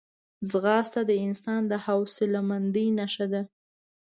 ځغاسته 0.49 1.01
د 1.09 1.11
انسان 1.25 1.61
د 1.71 1.73
حوصلهمندۍ 1.85 2.87
نښه 2.99 3.25
ده 3.33 3.41